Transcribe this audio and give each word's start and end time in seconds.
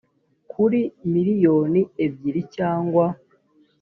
kuri 0.51 0.79
miliyoni 1.13 1.81
ebyiri 2.05 2.41
cyangwa 2.55 3.05